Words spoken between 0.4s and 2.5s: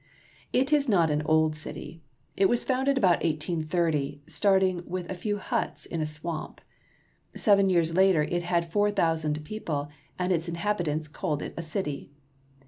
It is not an old city. It